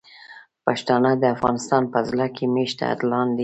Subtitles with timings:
[0.65, 3.39] پښتانه د افغانستان په زړه کې میشته اتلان دي.